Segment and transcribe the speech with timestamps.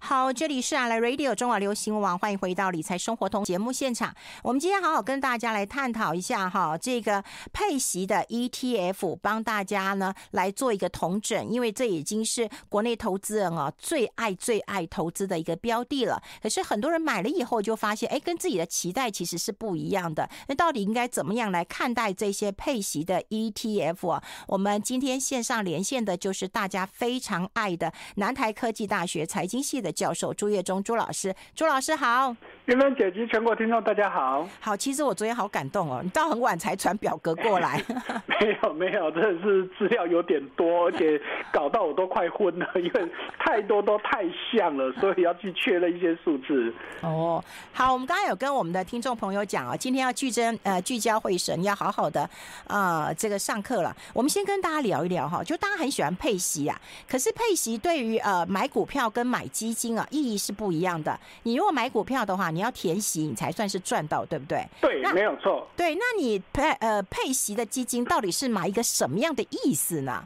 [0.00, 4.14] 好，这里是啊来 Radio 中广流行网，欢迎回到理财生活通节目现场。
[4.42, 16.22] 我们今天好好跟大家来探讨一下哈，这个配息的 ETF，帮大家呢来做一个统整，因为这已经是国内投资人啊最爱最爱投资的一个标的了。
[16.40, 20.30] 可是很多人买了以后就发现，哎，跟自己的期待其实是不一样的。
[20.46, 24.22] 那到底应该怎么样来看待这些配息的 ETF 啊？
[24.46, 29.87] 我们今天线上连线的就是大家非常爱的南台科技大学财经系的。
[29.92, 32.34] 教授朱月忠朱老师，朱老师好，
[32.68, 34.46] 云芬姐及全国听众大家好。
[34.60, 37.82] 好，其实我昨天好感动哦，你到很晚才传表格过来。
[38.38, 41.18] 没有没有，真的是资料有点多，而且
[41.50, 46.70] 搞到我都快昏了，因为太多都太像了，所以要去确认一些数字。
[47.00, 47.42] 哦，
[47.72, 52.28] 好，我们刚刚有跟我们的听众朋友讲啊，今天要聚真呃聚焦会神，要好好的
[52.66, 53.96] 啊、呃、这个上课了。
[54.12, 56.78] 我们先跟大家聊一聊哈，就大家很喜欢配息啊，
[57.08, 59.98] 可是配息对于呃买股票跟买基金。
[59.98, 61.18] 啊，意义是不一样的。
[61.44, 64.64] 你如果买股票的话，你要填息，你才算是赚到，对不对？
[64.80, 65.66] 对，没有错。
[65.76, 70.24] 对，那你配呃配息的基金到底是买一个什么样的意思呢？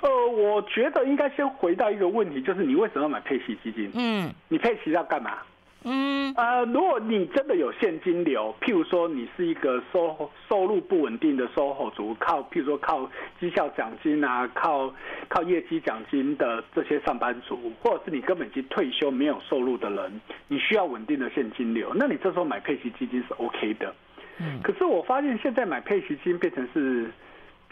[0.00, 3.90] 呃，我觉得应该先回到一个问题，就是你为什么要买配息基金？
[3.94, 5.38] 嗯，你配息要干嘛？
[5.82, 14.92] 嗯，呃，如果你真的有现金流，譬如说你是一个收收入不稳定的 SOHO 族，靠譬如说靠绩效奖金啊，靠
[15.28, 23.94] 靠业绩奖金的这些上班族，或者是你根本已经退休没有收入的人，你需要稳定的现金流，那你这时候买配息基金是 OK 的。
[24.38, 27.10] 嗯，可是我发现现在买配息基金变成是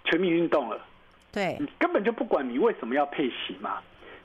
[0.05, 0.81] 全民运动了，
[1.31, 3.79] 对，你根本就不管你为什么要配息嘛。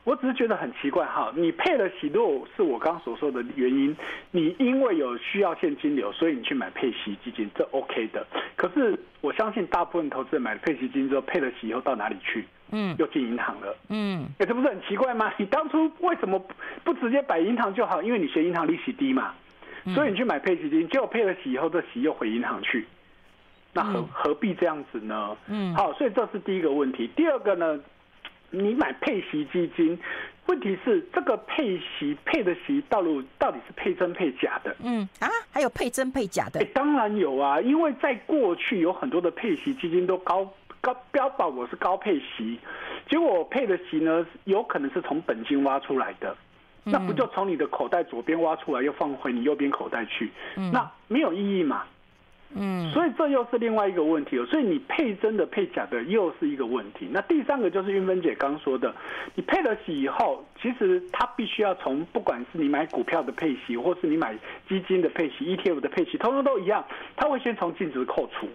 [0.04, 3.96] 我只是觉得很奇怪哈，你配了息，如果是我刚刚所说的原因，
[4.32, 8.26] 你因为有需要现金流，所以你去买配息基金，这 OK 的。
[8.58, 12.46] 可是我相信大部分投资人买了配息基金之后，配了息以后到哪里去？
[12.72, 13.76] 嗯，又进银行了。
[13.88, 15.32] 嗯，哎，这不是很奇怪吗？
[15.38, 16.44] 你当初为什么
[16.84, 18.02] 不直接摆银行就好？
[18.02, 19.34] 因为你嫌银行利息低嘛，
[19.94, 22.86] 所以你去买配息基金，结果配了息以后，这息又回银行去，
[23.72, 25.38] 那何何必这样子呢？
[25.48, 27.10] 嗯，好，所以这是第一个问题。
[27.16, 27.80] 第二个呢？
[28.54, 29.98] 你买配息基金，
[30.46, 34.76] 问题是这个配息配的息到底到底是配真配假的？
[34.84, 36.60] 嗯啊，还有配真配假的？
[36.60, 40.48] 欸，当然有啊，因为在过去有很多的配息基金都高
[40.82, 42.60] 高标榜我是高配息，
[43.10, 46.38] 结果我配的息呢，有可能是从本金挖出来的，
[46.84, 50.30] 那不就从你的口袋左边挖出来，又放回你右边口袋去？
[50.72, 51.86] 那没有意义嘛？
[52.56, 54.46] 嗯，所以这又是另外一个问题了。
[54.46, 57.08] 所以你配真的配假的又是一个问题。
[57.12, 58.94] 那第三个就是云芬姐刚说的，
[59.36, 64.38] 你配了息以后，其实它必须要从不管是你买股票的配息，或是你买
[64.68, 68.48] 基金的配息、ETF 的配息，通通都一样，它会先从净值扣除。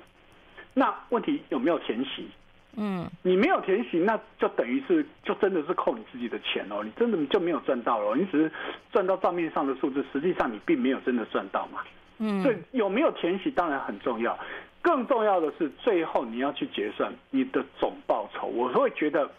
[0.75, 2.29] 那问题有没有填息？
[2.77, 8.53] 嗯，你没有填息，那就等于是就真的是扣你自己的钱哦，你真的就没有赚到了，你只是
[8.93, 11.81] 赚到账面上的数字，实际上你并没有真的赚到嘛。
[12.19, 14.39] 嗯，所以有没有填息当然很重要，
[14.83, 18.47] 更重要的是最后你要去结算你的总报酬。
[18.47, 19.31] 我会觉得，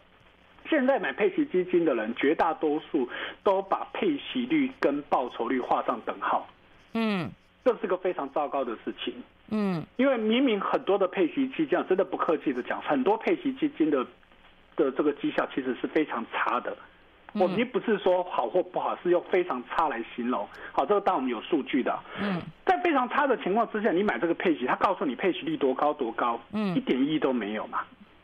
[0.69, 3.07] 现在买配息基金的人，绝大多数
[3.43, 6.47] 都把配息率跟报酬率画上等号。
[6.93, 7.29] 嗯，
[7.63, 9.13] 这是个非常糟糕的事情。
[9.51, 14.05] 嗯，因为明明很多的配息基金，真的不客气的讲，很多配息基金的
[14.75, 16.77] 的这个绩效其实是非常差的。
[17.33, 20.47] 我们不是说好或不好，是用非常差来形容。
[20.71, 21.97] 好，这个当然我们有数据的。
[22.21, 27.79] 嗯，在非常差的情况之下，你买这个配息，他告诉你配息率多高多高，嗯，一点意义都没有嘛。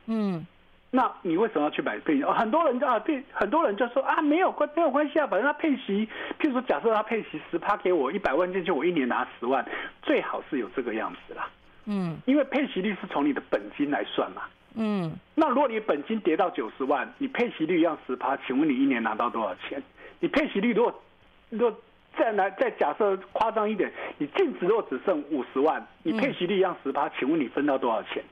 [0.07, 0.45] 嗯，
[0.91, 2.23] 那你为什么要去买配息？
[2.23, 6.07] 很多人啊，配很多人就说啊，没有关没有关系啊，反正他配息，
[6.39, 9.65] 譬如说假设他配息十趴给我一百万进去，我一年拿十万，
[10.01, 11.47] 最好是有这个样子啦。
[11.85, 14.41] 嗯，因为配息率是从你的本金来算嘛。
[14.75, 19.81] 嗯，那如果你本金跌到九十万，你配息率要十趴，请问你一年拿到多少钱？
[20.19, 21.01] 你配息率如果
[21.49, 21.79] 如果
[22.17, 28.23] 再来再假设夸张一点，你净值如果只剩五十万，你配息率要十趴，请问你分到多少钱？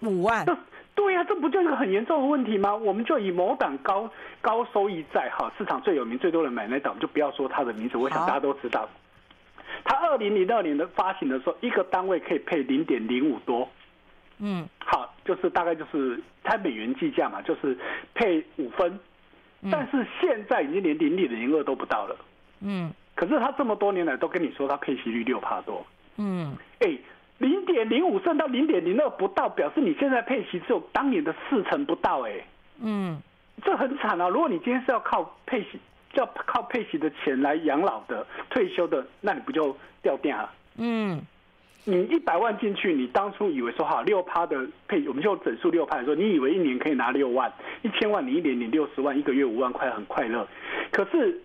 [0.00, 0.44] 五万。
[0.94, 2.74] 对呀、啊，这不就是个很严重的问题吗？
[2.76, 4.10] 我们就以某档高
[4.42, 8.86] 高收益债哈，市场最有名、最多人买那档，就不要说它的名字，我想大家都知道。
[9.84, 13.66] 它二零零二年的发行的时候，一个单位可以配零点零五多。
[14.44, 17.78] 嗯，好，就是大概就是它美元计价嘛，就是
[18.12, 18.98] 配五分，
[19.70, 22.16] 但是现在已经连零点零二都不到了。
[22.60, 25.86] 嗯，可是他这么多年来都跟你说他配息率六帕多。
[26.16, 26.98] 嗯，哎，
[27.38, 32.22] 零点零五剩到零点零二不到，表示你现在配息只有当年的四成不到。
[32.22, 32.32] 哎，
[32.80, 33.22] 嗯，
[33.62, 34.28] 这很惨啊！
[34.28, 35.78] 如果你今天是要靠配息，
[36.14, 40.50] 要靠配息的钱来养老的、退休的，那你不就掉电了？
[40.78, 41.22] 嗯。
[41.84, 47.52] 你一百万进去，你当初以为说好六趴的配，我们就整数六趴的时候，你以为一年可以拿六万，
[47.82, 50.46] 一千万你一年领六十万，一个月五万块很快乐。
[50.92, 51.40] 可是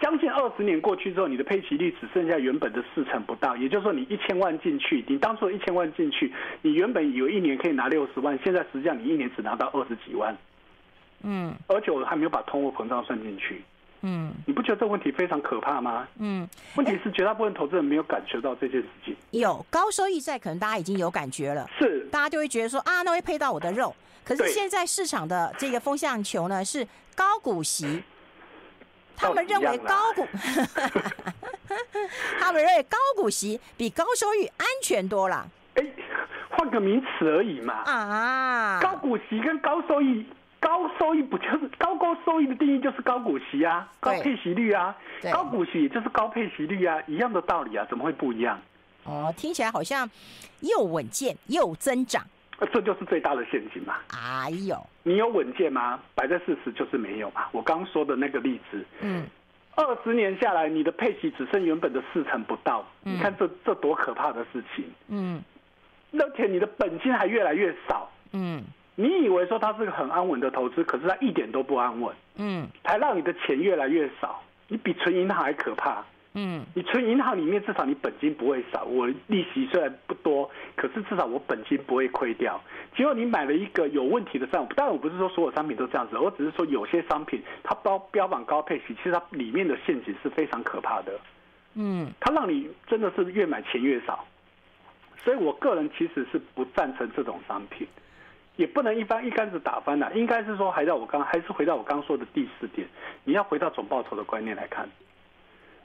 [0.00, 6.32] 将近二十年过去之后，你的配齐率只剩下原本的四成不到，也就是说，你一千万进去，你当初一千万进去，
[6.62, 10.34] 你原本有一年可以拿六十万，现在实际上你一年只拿到二十几万。
[11.22, 13.60] 嗯，而且我还没有把通货膨胀算进去。
[14.02, 16.08] 嗯，你不觉得这问题非常可怕吗？
[16.18, 19.14] 嗯，问题是绝大部分投资人没有感觉到这件事情。
[19.30, 23.94] 有高收益债，可能大家已经有感觉了，是，大家就会觉得说啊，那会配到我的肉。
[24.24, 28.02] 可是现在市场的这个风向球呢，是高股息，
[29.16, 30.26] 他们认为高股，
[32.40, 35.46] 他们认为高股息比高收益安全多了。
[35.74, 35.84] 哎，
[36.50, 37.74] 换个名词而已嘛。
[37.84, 40.24] 啊，高股息跟高收益。
[40.60, 44.94] 高收益不就是高高收益的定义就是高股息啊，高配息率啊，
[45.32, 48.60] 高股息也就是高配息率啊，一样的道理啊，怎么会不一样？
[49.04, 50.08] 哦，听起来好像
[50.60, 52.22] 又稳健又增长，
[52.72, 53.96] 这就是最大的陷阱嘛。
[54.08, 55.98] 哎呦，你有稳健吗？
[56.14, 57.46] 摆在事实就是没有嘛。
[57.52, 59.24] 我刚说的那个例子，嗯，
[59.76, 64.84] 二十年下来，你的配息只剩原本的四成不到，嗯、你看这这多可怕的事情。
[65.08, 65.42] 嗯，
[66.12, 68.10] 而且你的本金还越来越少。
[68.32, 68.62] 嗯。
[69.00, 76.04] 你以为说它是个很安稳的投资，可是它一点都不安稳，嗯，还让你的钱越来越少，你比存银行还可怕，
[76.34, 82.60] 嗯，你存银行里面至少你本金不会少，我利息虽然不多，可是至少我本金不会亏掉。
[82.94, 91.18] 结果你买了一个有问题的商品，当然我不是说所有商品都这样子，我只是说有些商品它标标榜高配息，其实它里面的陷阱是非常可怕的，
[91.74, 94.24] 嗯，它让你真的是越买钱越少，
[95.24, 97.86] 所以我个人其实是不赞成这种商品。
[98.60, 102.86] 也不能一般一竿子打翻了，应该是说，还在我刚还是回到我刚说的第四点，
[103.24, 104.86] 你要回到总报酬的观念来看，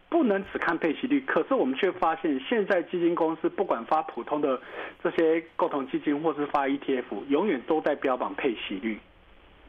[0.10, 1.22] 不能只看配息率。
[1.22, 4.60] 可是我们却发现，现在基金公司不管发普通的
[5.02, 9.00] 这些共同基金，或是发 ETF，永远都在标榜配息率。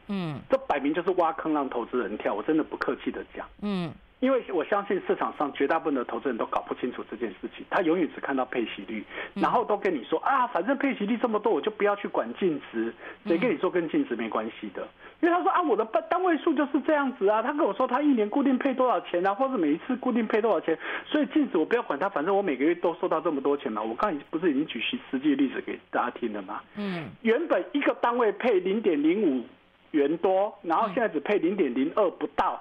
[0.09, 2.35] 嗯，这摆明就是挖坑让投资人跳。
[2.35, 3.93] 我真的不客气的讲，嗯。
[4.21, 9.05] 因为我相信市场上绝大部分的投资人都搞不清楚这件事情，他永远只看到配息率，
[9.35, 12.93] 然后都跟你说啊，反正配息率这么多，我就不要去管净值。
[13.27, 14.89] 谁跟你说跟净值没关系的？
[15.21, 23.83] 因为他说啊，我的单位数就是这样子啊，他跟我说他一年固定配多少钱啊，或者每一次固定配多少钱，所以净值我不要管他，反正我每个月都收到这么多钱嘛。
[23.83, 26.63] 我刚才不是已经举实际的例子给大家听了吗？
[26.77, 29.45] 嗯，原本一个单位配零点零五
[29.91, 32.59] 元多，然后现在只配零点零二不到。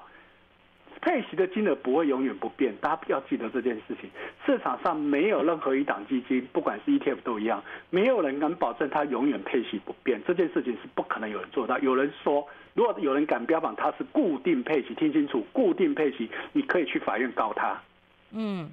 [1.06, 4.10] 配息的金额不会永远不变，大家要记得这件事情。
[4.44, 10.20] 市场上没有任何一档基金，不管是 ETF 都一样，没有人敢保证它永远配息不变。
[10.26, 11.78] 这件事情是不可能有人做到。
[11.78, 17.80] 有人说，如果有人敢标榜它是固定配息，听清楚，固定配息，你可以去法院告他。
[18.32, 18.68] 嗯，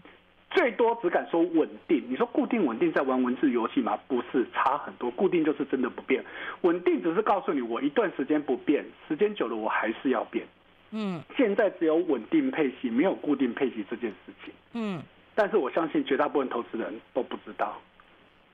[0.53, 2.03] 最多只敢说稳定。
[2.09, 3.99] 你说固定稳定在玩文字游戏吗？
[4.09, 5.11] 不是，差很多。
[5.11, 6.25] 固定就是真的不变，
[6.63, 10.47] 稳定只是告诉你我一段时间不变，时间久了我还是要变。
[10.93, 14.53] 嗯，现在只有稳定配息，没有固定配息这件事情。
[14.75, 15.03] 嗯，
[15.35, 17.79] 但是我相信绝大部分投资人都不知道。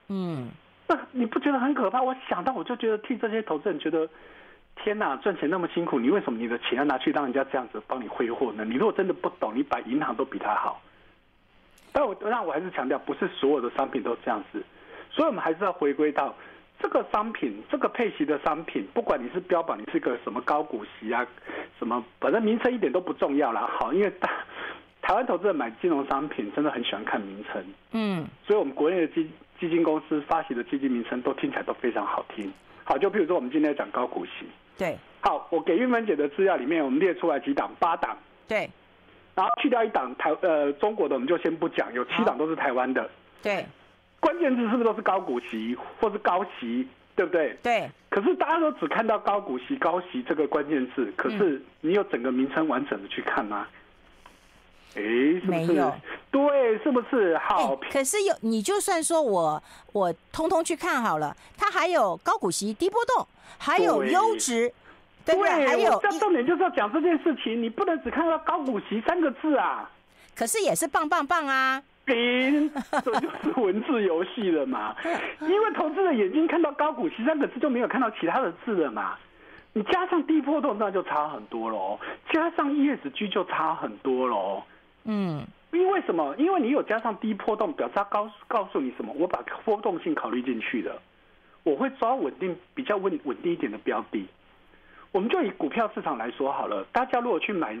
[0.07, 0.49] 嗯，
[0.87, 2.01] 那你不觉得很可怕？
[2.01, 4.09] 我想到我就觉得替这些投资人觉得，
[4.77, 8.63] 天哪，赚钱那么辛苦，你为什么你的钱要拿去让人家这样子帮你挥霍呢？
[8.63, 10.81] 你如果真的不懂，你把银行都比他好。
[11.91, 14.63] 但我那我还是强调，不是所有的商品都这样子，
[15.11, 16.33] 所以我们还是要回归到。
[16.81, 21.25] 这个商品，这个配息的商品，不管你是标榜你是个什么高股息啊，
[21.77, 23.69] 什么，反正名称一点都不重要啦。
[23.77, 24.29] 好，因为大
[25.01, 32.51] 台湾投资人买金融商品真的很喜欢看名称，嗯，所以我们国内的基基金公司发行的基金名称都听起来都非常好听。
[32.85, 34.45] 好，就譬如说我们今天讲高股息，
[34.77, 38.17] 对，好，我给玉芬姐的资料里面，我们列出来几档，八档，
[38.47, 38.69] 对，
[39.35, 43.09] 然后去掉一档台呃中国的，我们就先不讲，有七档都是台湾的，
[43.43, 43.65] 对。
[44.19, 47.57] 关键字是不是都是高股息或是高息，对不对？
[47.63, 47.89] 对。
[48.09, 53.67] 可是大家都只看到高股息、高息这个关键字，可是你有整个名称完整的去看吗？
[54.95, 55.65] 哎、嗯，是不是？
[55.67, 55.93] 没有。
[56.31, 57.37] 对，是不是？
[57.37, 57.79] 好。
[57.91, 59.61] 可是有，你就算说我
[59.93, 63.27] 我通通去看好了，它还有高股息、低波动，
[63.59, 64.73] 还有优质，
[65.23, 65.55] 对不对？
[65.55, 66.01] 对，还有。
[66.19, 69.89] 重点就是要讲这件事情，你不能只看到高股息三个字啊。
[70.35, 71.83] 可是也是棒棒棒啊。
[73.03, 74.95] 这就是文字游戏了嘛？
[75.41, 79.15] 因为投资人眼睛看到高股息三个字，就没有看到其他的字了嘛。
[79.73, 81.99] 你加上低波动，那就差很多喽。
[82.31, 84.63] 加上 ESG 就差很多喽。
[85.05, 86.35] 嗯，因为什么？
[86.37, 89.13] 因为你有加上低波动，表示他告告诉你什么？
[89.17, 90.99] 我把波动性考虑进去了，
[91.63, 94.25] 我会抓稳定比较稳稳定一点的标的。
[95.11, 97.75] 我们就以股票市场来说好了，大家如果去买，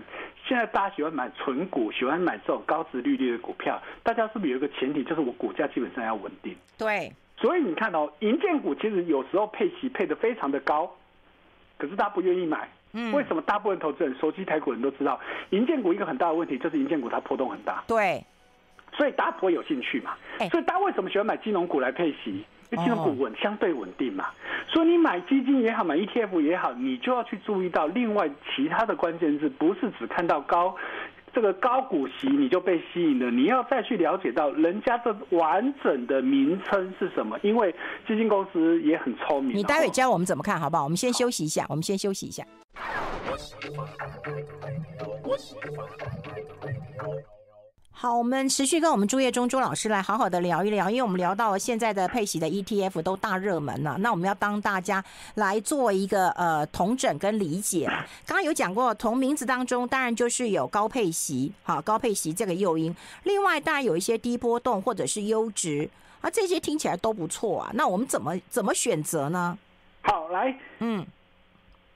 [0.45, 6.55] 现在大家喜欢买纯股，喜欢买这种高殖利率的股票，大家是不是有一个前提，就是我股价基本上要稳定？
[6.77, 7.11] 对。
[7.37, 10.91] 所以你看哦，银建股其实有时候配息配的非常的高，
[11.77, 15.17] 可是大家不愿意买，嗯，为什么大部分投资人熟悉台股人都知道，
[15.51, 17.83] 银建股一个很大的问题就是银建股它波动很大。
[17.87, 18.21] 对，
[18.99, 20.11] 所以大家不会有兴趣嘛。
[20.51, 22.43] 所以大家为什么喜欢买金融股来配息？
[22.69, 24.25] 因为金融股稳，相对稳定嘛。
[24.67, 30.75] 所以你买基金也好，买 ETF 也好，你就要去注意到另外其他的关键字，不是只看到高。
[31.31, 37.39] 这个高股息你就被吸引了，你要再去了解到人家这完整的名称是什么？
[37.41, 37.73] 因为
[38.05, 39.55] 基金公司也很聪明。
[39.55, 40.83] 你待会教我们怎么看好不好？
[40.83, 42.43] 我们先休息一下，我们先休息一下。
[48.01, 55.03] 好，我们持续跟我们朱业忠朱老师来好好的聊一聊，因为我们聊到了现在的配息的 ETF 都大热门了，那我们要当大家
[55.35, 57.87] 来做一个呃同整跟理解。
[58.25, 65.89] 刚刚有讲过，从名字当中当然就是有高配息，好，高配息这个诱因，另外当然有一些低波动或者是优质
[66.21, 67.71] 啊，这些听起来都不错啊。
[67.73, 69.57] 那我们怎么怎么选择呢？
[70.03, 71.05] 好，来，嗯，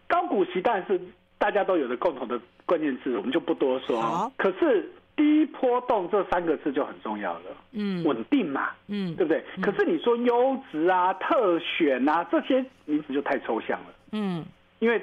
[0.09, 0.99] 高股息当然是
[1.37, 4.01] 大家都有的共同的关键字，我们就不多说。
[4.01, 4.91] 好，可是。
[5.15, 7.41] 低波动这三个字就很重要了，
[7.73, 9.43] 嗯，稳定嘛，嗯，对不对？
[9.61, 14.43] 可是你说优质啊、特选啊这些名词就太抽象了，嗯，
[14.79, 15.01] 因为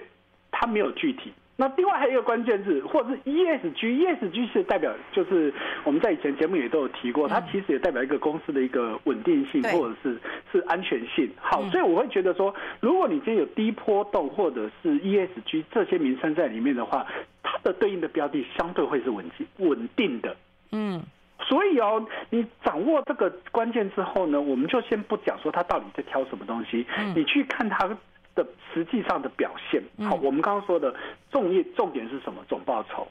[0.51, 1.33] 它没有具体。
[1.57, 5.53] 那另外还有一个关键字，或者是 ESG，ESG 是代表就是
[5.85, 10.19] 我们在以前节目也都有提过，它其实也代表一个公司的一个稳定性或者是
[10.51, 11.31] 是安全性。
[11.39, 17.07] 好，所以我会觉得说，如果你今天有低波动或者是 ESG 这些名称在里面的话，
[17.40, 20.37] 它的对应的标的相对会是稳定稳定的。
[20.73, 21.03] 嗯，
[21.41, 27.89] 所以哦，你掌握这个关键之后呢，我们就先不讲说它到底在挑什么东西，你去看它。
[28.33, 30.95] 的实际上的表现，好，我们刚刚说的
[31.33, 32.41] 重业重点是什么？
[32.49, 33.05] 总报酬。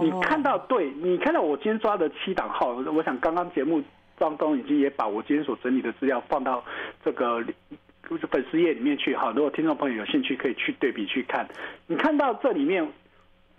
[0.00, 3.82] 你看到对，你看到我今天抓的七档号，我想刚刚节目
[4.16, 6.64] 当中已经也把我今天所整理的资料放到
[7.04, 7.44] 这个
[8.30, 9.32] 粉丝页里面去哈。
[9.34, 11.48] 如果听众朋友有兴趣，可以去对比去看。
[11.88, 12.88] 你看到这里面，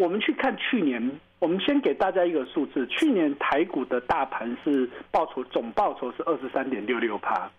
[0.01, 7.49] 我们去看去年，我们先给大家一个数字，去年台股的大盘是报酬总报酬是二十三点六六趴。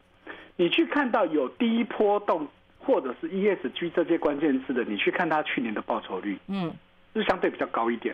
[0.57, 2.49] 你去看到有低波动。
[2.85, 6.75] 或者是 ESG 这些关键字的，你去看它去年的报酬率，嗯，
[7.15, 8.13] 是相对比较高一点。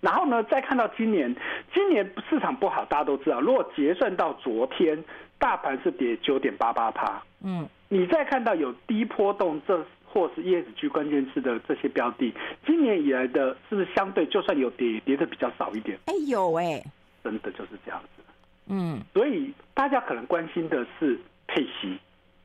[0.00, 1.34] 然后呢，再看到今年，
[1.74, 3.40] 今年市场不好，大家都知道。
[3.40, 5.02] 如果结算到昨天，
[5.36, 12.34] 大盘是跌九点八八趴，嗯，你再看到有低波动这或是 ESG 关键字的这些标的，
[12.66, 15.96] 今年以来的是不是相对就算有跌，也跌的比较少一点？
[16.06, 16.82] 哎，有哎，
[17.22, 18.22] 真的就是这样子。
[18.66, 21.96] 嗯，所以大家可能关心的是配息。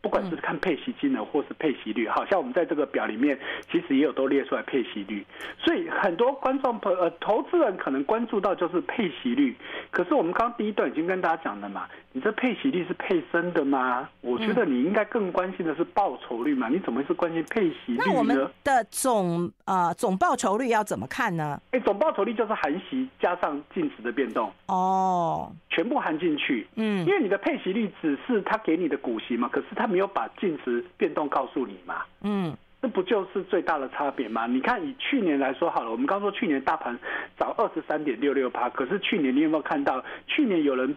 [0.02, 3.40] 不管是看配息金额或是配息率，好像我们在这个表里面
[3.72, 5.26] 其实也有都列出来配息率，
[5.58, 9.56] 所以很多观众朋呃投资人可能关注到就是配息率，
[9.90, 14.08] 可是我们刚刚第一段已经跟大家讲了嘛，你这配息率是配升的吗？
[14.22, 18.04] 我觉得你应该更关心的是报酬率嘛，你怎么会是关心配息率呢？
[18.06, 21.60] 那我们的总呃总报酬率要怎么看呢？
[21.72, 29.86] 哎，总报酬率就是含息加上净值的变动哦，全部含进去，嗯，因为你的配息率只是他给你的股息嘛，可是他。
[29.96, 32.02] 没有把净值变动告诉你嘛？
[32.22, 34.46] 嗯，这不就是最大的差别吗？
[34.46, 37.00] 你看，以去年来说好了，我们刚说去年大盘
[37.40, 40.04] 涨二十三点六六趴，可是去年你有没有看到？
[40.28, 40.94] 去年有人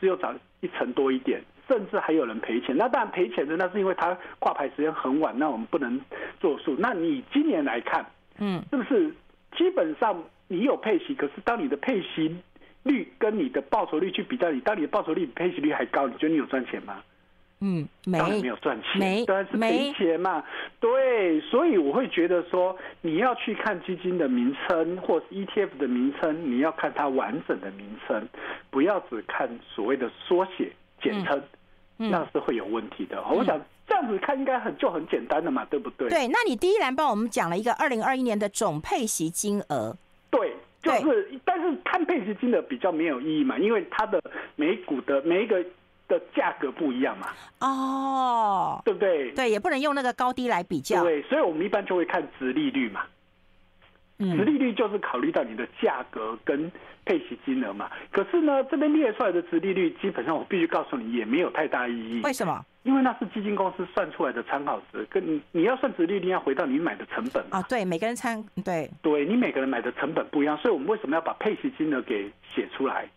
[0.00, 2.76] 只有涨一成多一点，甚至还有人赔钱。
[2.76, 6.00] 那当然赔钱的那是因为他挂牌时间很晚，那我们不能
[6.40, 6.74] 作数。
[6.78, 8.04] 那你今年来看，
[8.38, 9.14] 嗯，是不是
[9.56, 11.14] 基本上你有配息？
[11.14, 12.34] 可是当你的配息
[12.82, 17.02] 率跟你的报酬率去比较，你当你的报酬率比配息率还高，你觉得你有赚钱吗？
[17.62, 20.42] 嗯，没当然没有赚钱，没当然是赔钱嘛。
[20.80, 28.26] 对，所以我会觉得说，你要去看基金的名称或是 ETF 的名称，你要看它完整的名称，
[28.70, 31.42] 不要只看所谓的缩写简称，
[31.98, 33.22] 嗯，那是会有问题的。
[33.28, 36.08] 嗯，我想这样子看应该很就很简单的嘛，对不对？
[36.08, 39.94] 对，那你第一栏帮我们讲了一个二零二一年的总配息金额，
[40.30, 44.18] 对，就是，但是看配息金额比较没有意义嘛，因为它的
[44.56, 45.62] 每股的每一个。
[46.10, 47.28] 的价格不一样嘛？
[47.60, 49.30] 哦，对不对？
[49.30, 51.04] 对，也不能用那个高低来比较。
[51.04, 53.02] 对，所以我们一般就会看殖利率嘛。
[54.18, 56.70] 嗯，殖利率就是考虑到你的价格跟
[57.06, 57.88] 配息金额嘛。
[58.10, 62.20] 可是呢，这边列出来的殖利率，基本上我必须告诉你，也没有太大意义。
[62.24, 62.62] 为什么？
[62.82, 67.62] 因为那是基金公司算出来的参考值，跟你你要算殖利率，要回到你买的成本啊。
[67.68, 73.08] 对，每个人参对，对你每个人买的成本不一样，所以我们为什么要把配息金额给写出来？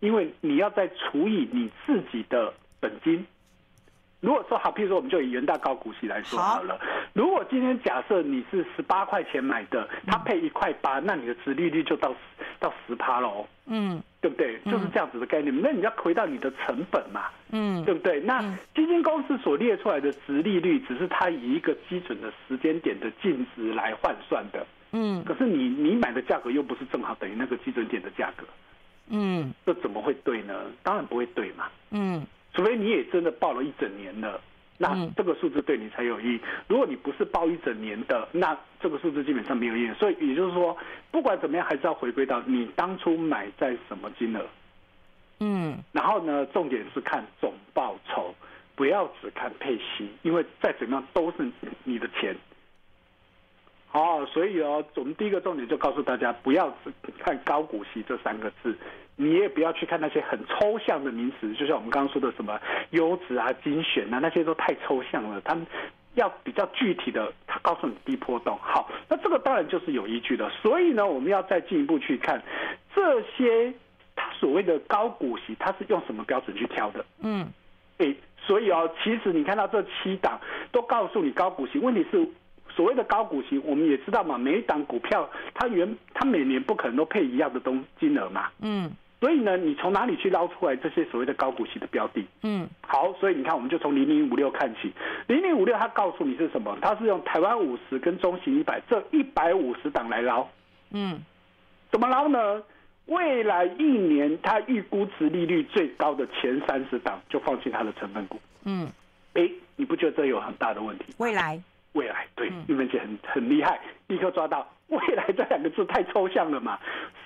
[0.00, 3.24] 因为你要再除以你自己的本金，
[4.20, 6.78] 如果说好，譬如说我们就以元大高股息来说好了。
[7.12, 12.14] 如果今天假设你是十八块钱买的，它配一块八，那你的殖利率就到
[12.58, 13.46] 到十趴喽。
[13.66, 14.58] 嗯，对不对？
[14.64, 15.54] 就是这样子的概念。
[15.62, 18.20] 那你要回到你的成本嘛，嗯，对不对？
[18.20, 18.40] 那
[18.74, 25.22] 基金公司所列出来的殖利率，只是它以一个基准的时间点的净值来换算的，嗯。
[25.24, 28.44] 可是你你买的价格又不是正好等于那个基准点的价格，
[29.10, 30.54] 嗯，这怎么会对呢？
[30.82, 32.24] 当然不会对嘛，嗯，
[32.54, 34.40] 除非你也真的报了一整年了。
[34.82, 36.40] 那这个数字对你才有意义。
[36.66, 39.92] 如果你不是报一整年的，那这个数字基本上没有意义。
[39.98, 40.74] 所以也就是说，
[41.10, 44.46] 不管怎么样，还是要回归到你当初买在什么金额。
[45.40, 45.76] 嗯。
[45.92, 48.34] 然后呢，重点是看总报酬，
[48.74, 51.46] 不要只看配息，因为再怎么样都是
[51.84, 52.34] 你的钱。
[53.92, 58.76] 好，所以哦，我们第一个重点就告诉大家，不要只看高股息这三个字。
[59.16, 62.58] 你也不要去看那些很抽象的名词，就像我们刚刚说的什么
[62.90, 65.40] 优质啊、精选啊，那些都太抽象了。
[65.42, 65.66] 他们
[66.14, 68.56] 要比较具体的，他告诉你低波动。
[68.62, 70.48] 好，那这个当然就是有依据的。
[70.62, 72.40] 所以呢，我们要再进一步去看
[72.94, 73.74] 这些
[74.16, 77.04] 他所谓的高股息，它是用什么标准去挑的？
[77.20, 77.46] 嗯，
[77.98, 80.40] 诶，所以哦，其实你看到这七档
[80.72, 82.26] 都告诉你高股息，问题是
[82.80, 88.48] 所谓的高股息，我们也知道嘛，每一档股票它原它每年不可能都配一样的东金额嘛。
[88.62, 88.90] 嗯。
[89.20, 92.24] 所以呢，你从哪里去捞出来这些所谓的高股息的标的？
[92.42, 94.90] 嗯，好，所以你看，我们就从零零五六看起。
[95.26, 96.74] 零零五六它告诉你是什么？
[96.80, 100.48] 它是用台湾五十跟中型一百这一百五十档来捞。
[100.92, 101.20] 嗯，
[101.92, 102.62] 怎么捞呢？
[103.08, 108.40] 未来一年它预估值利率最高的前三十档就放进它的成分股。
[108.64, 108.88] 嗯，
[109.34, 109.46] 哎，
[109.76, 111.04] 你不觉得这有很大的问题？
[111.18, 111.60] 未来，
[111.92, 114.66] 未来，对，玉芬姐很很厉害，立刻抓到。
[114.88, 116.78] 未来这两个字太抽象了嘛？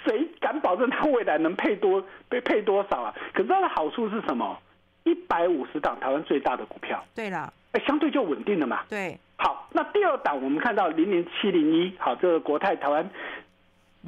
[0.05, 3.15] 谁敢保证它未来能配多被配多少啊？
[3.33, 4.59] 可是它的好处是什么？
[5.05, 8.85] 一百五十档台湾最大的股票，对了，哎，相对就稳定了嘛。
[8.89, 13.09] 对，好，那第二档我们看到零零七零一，好，这个国泰台湾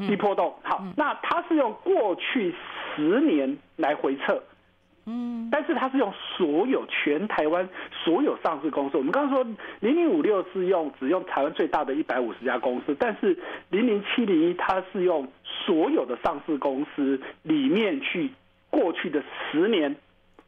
[0.07, 2.55] 低波动，好，那它是用过去
[2.95, 4.43] 十年来回测。
[5.07, 7.69] 嗯，但是它是用所有全台湾
[8.05, 8.97] 所有上市公司。
[8.97, 9.45] 我们刚刚说
[9.81, 13.39] 零零五六是用只用台湾最大的一百五十家公司，但是
[13.71, 15.27] 零零七零一它是用
[15.65, 18.31] 所有的上市公司里面去
[18.69, 19.95] 过去的十年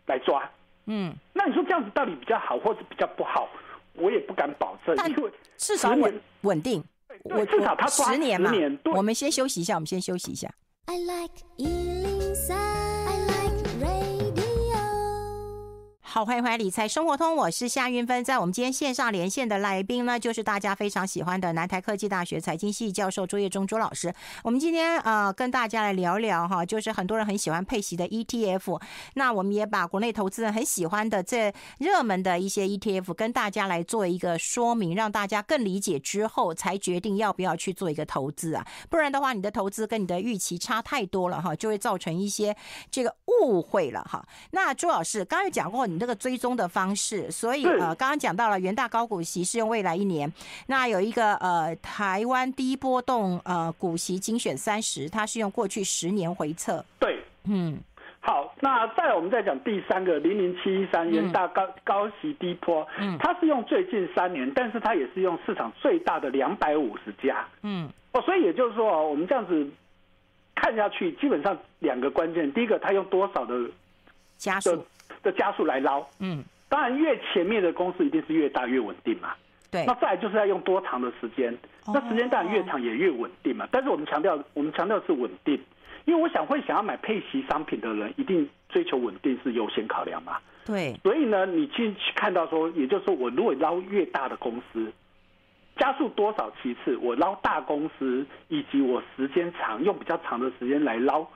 [0.06, 0.42] 来抓。
[0.86, 3.48] 嗯，那你说这样子到底比较好，或者比较不好？
[3.94, 6.82] 我也不敢保证，因为至少稳稳定。
[7.24, 8.52] 我至少他抓十年嘛。
[8.94, 10.48] 我们先休息一下，我们先休息一下。
[10.86, 11.34] I like
[16.10, 18.24] 好，欢迎回来理财生活通，我是夏韵芬。
[18.24, 24.10] 在我们今天线上连线的来宾呢，就是大家非常喜欢的南台科技大学财经系教授卓越忠朱老师。
[24.42, 28.80] 我们今天呃跟大家来聊聊哈，就是很多人很喜欢配息的 ETF。
[29.16, 38.66] 那我们也把国内投资人很喜欢的这热门的一些 ETF 跟大家来做一个说明，让大家更理解之后才决定要不要去做一个投资啊。
[38.88, 42.56] 不然的话，你的投资跟你的预期差太多了哈，就会造成一些
[42.90, 44.26] 这个误会了哈。
[44.52, 45.98] 那朱老师刚才讲过你。
[45.98, 50.32] 这个追踪的方式，所以呃，刚刚讲到了元大高股息是用未来一年，
[50.66, 56.82] 那有一个呃台湾低波动呃股息精选三十，它是用过去十年回测。
[56.98, 57.78] 对，嗯，
[58.20, 69.68] 好，那再来我们再讲第三个零零七一三元大高高息低坡，嗯，它是用最近三年，但是它也是用市场最大的两百五十家，嗯，哦，所以也就是说，我们这样子
[70.54, 73.54] 看下去，基本上两个关键，第一个它用多少的
[74.38, 74.84] 加速。
[75.30, 79.34] 的加速来捞，嗯，当然越前面的公司一定是越大越稳定嘛，
[79.70, 79.84] 对。
[79.84, 83.68] 那再来就是要用多长的时间，那时间当然越长也越稳定嘛。
[83.70, 85.60] 但是我们强调，我们强调是稳定，
[86.06, 90.38] 因为我想会想要买配息商品的人，一定追求稳定是优先考量嘛。
[90.64, 90.94] 对。
[91.02, 94.90] 所以呢，你去看到说，也就是说，我如果捞越大的公司，
[95.76, 101.26] 加速多少其次，我捞大公司以及我时间长，用比较长的时间来捞，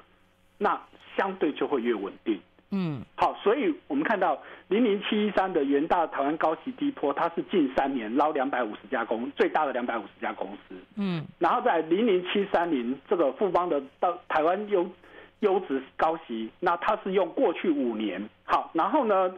[0.58, 0.80] 那
[1.16, 2.40] 相对就会越稳定。
[2.74, 14.90] 嗯，好，所以我们看到零零七一三的元大台湾高息低坡，它是近三年捞两百五十家公最大的两百五十家公司，嗯，然后在零零七三零这个富邦的到台湾优
[15.40, 19.30] 优质高息，那它是用过去五年，好，然后呢，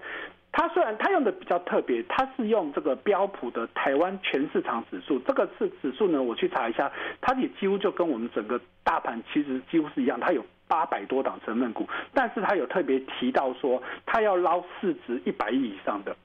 [0.52, 6.88] 它虽然它用的比较特别，它是用这个标普的台湾全市场指数，这个是指数呢，我去查一下，
[7.20, 10.44] 它也几乎就跟我们整个大盘其实几乎是一样，它有。
[10.66, 16.16] 八百多档成分股，但是他有特别提到说，他要捞市值一百亿以上的，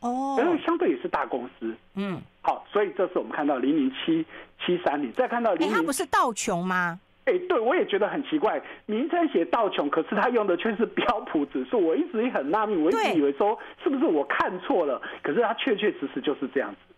[0.00, 4.24] 哦，因为相对也是大公司，嗯，好，所以这次我们看到零零七
[4.64, 7.00] 七三零，再看到零零，它不是道琼吗？
[7.26, 16.94] 哎，对，我也觉得很奇怪，名称写道琼，可是他用的却是标普指数，我一直也很纳闷，我一直以为说是不是我看错了，可是它确确实实就是这样子，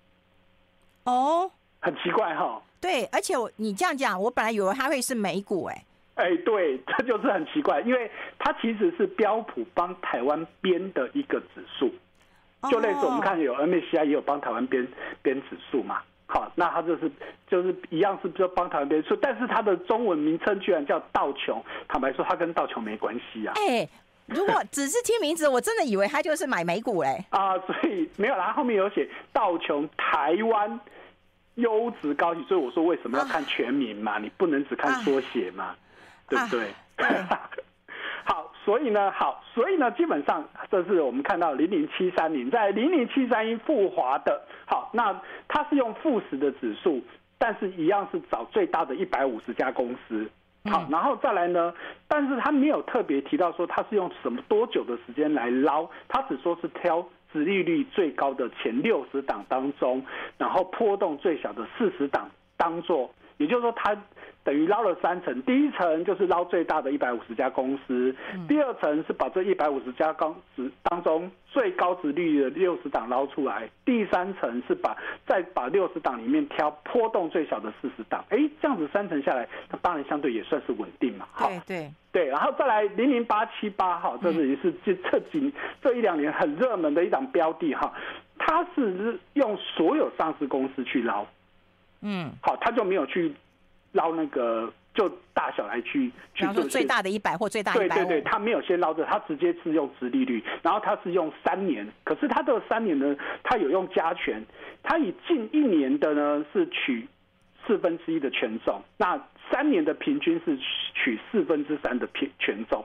[1.04, 1.50] 哦，
[1.80, 5.84] 很奇怪哈，对，而且你这样讲，我本来以为它会是美股，哎。
[6.14, 11.90] 哎，对， 这就是很奇怪，因为它其实是标普帮台湾编的一个指数，
[12.70, 14.86] 就类似我们看有 MSCI 也有帮台湾编
[15.22, 16.00] 编指数嘛。
[16.26, 17.10] 好，那它就是
[17.46, 21.62] 就是一样是就帮台湾编数，但是它的中文名称居然叫道琼。
[21.88, 23.52] 坦白说，它跟道琼没关系啊。
[23.56, 23.86] 哎，
[24.26, 27.22] 如果 只是听名字，我真的以为它就是买美股嘞。
[27.30, 30.80] 啊，所以没有，啦后后面有写道琼台湾
[31.56, 34.12] 优质高息，所以我说为什么要看全名嘛？
[34.12, 35.64] 啊、你不能只看缩写嘛？
[35.64, 35.76] 啊
[36.28, 36.68] 对不对？
[36.96, 37.50] 啊、
[38.24, 47.02] 好，所以呢，好，所以呢，基本上这是我们看到零零七三零在零零七三一富华的，好，那它是用富时的指数，
[47.38, 50.30] 但是一样是找最大的一百五十家公司，
[50.70, 51.74] 好，然后再来呢，
[52.06, 60.04] 但是他没有特别提到说他是用什么多久的时间来捞，他只说是挑殖利率最高的前六十档当中，
[60.38, 63.96] 然后波动最小的四十档当做，也就是说它。
[64.44, 68.12] 等于捞了三层，第一层就是捞最大的一百五十家公司，
[68.48, 81.24] 第二层是把这一百五十家公司当中最高值率的六十档捞出来，第三层是把再把六十档里面挑波动最小的四十档，哎，这样子三层下来，那当然相对也算是稳定嘛。
[81.30, 87.94] 好，对对对，然后再来零零八七八号，这是也是这这几这一两年很热门的一档标的哈，
[88.40, 91.24] 它是用所有上市公司去捞，
[92.02, 93.32] 嗯，好，他就没有去。
[93.94, 104.42] 捞那个就大小来去去做最大的一百或最大一百，对对对，他没有先捞着，他直接是用殖利率，然后他是用三年，可是他这个三年呢，他有用加权，
[104.82, 107.06] 他以近一年的呢是取
[107.66, 110.56] 四分之一的权重，那三年的平均是
[110.94, 112.82] 取四分之三的平权重。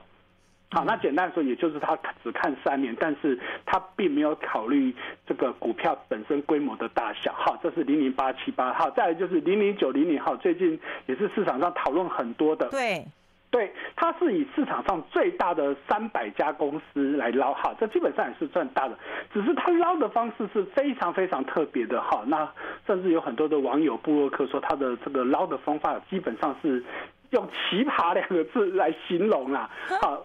[0.70, 4.94] 好，那简单说，也就是他只看三年，但是他并没有考虑
[5.26, 7.32] 这个股票本身规模的大小。
[7.32, 12.68] 好，这是零零八七八号，再来就是零零九零零号，最近也是市场上讨论很多的。
[12.68, 13.02] 对，
[13.50, 18.98] 对，它是以市场上最大的三百家公司来捞，哈，这基本上也是赚大的，
[19.32, 22.46] 只是他捞的方式是非常非常特别的，哈，那
[22.86, 26.84] 甚至有很多的网友布洛克说，他的这个捞的方法基本上是。
[27.30, 29.68] 用奇葩两个字来形容啦，
[30.00, 30.24] 好，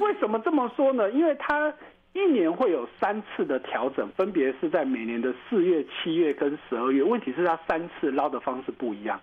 [0.00, 1.10] 为什么这么说呢？
[1.10, 1.72] 因为它
[2.12, 7.02] 一年会有三次的调整，分别是在每年的四月、七月跟十二月。
[7.02, 9.20] 问题是它三次捞的方式不一样。